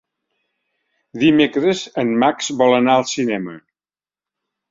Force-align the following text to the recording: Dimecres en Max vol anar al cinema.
Dimecres 1.23 1.83
en 2.03 2.13
Max 2.25 2.49
vol 2.63 2.75
anar 2.79 2.97
al 3.01 3.07
cinema. 3.13 3.53